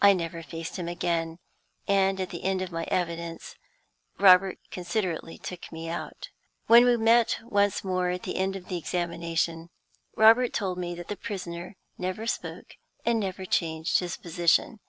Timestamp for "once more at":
7.44-8.24